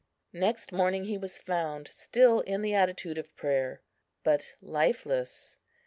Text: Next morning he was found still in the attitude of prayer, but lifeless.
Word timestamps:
Next 0.33 0.71
morning 0.71 1.05
he 1.05 1.19
was 1.19 1.37
found 1.37 1.87
still 1.89 2.39
in 2.39 2.63
the 2.63 2.73
attitude 2.73 3.19
of 3.19 3.35
prayer, 3.35 3.83
but 4.23 4.55
lifeless. 4.59 5.57